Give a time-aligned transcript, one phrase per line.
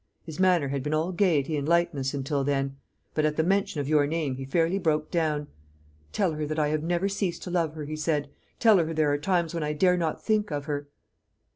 [0.23, 2.75] His manner had been all gaiety and lightness until then;
[3.13, 5.45] but at the mention of your name he fairly broke down.
[6.11, 8.27] 'Tell her that I have never ceased to love her,' he said;
[8.57, 10.87] 'tell her there are times when I dare not think of her.'"